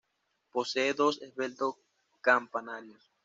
Posee 0.51 0.95
dos 0.95 1.21
esbeltos 1.21 1.75
campanarios. 2.21 3.03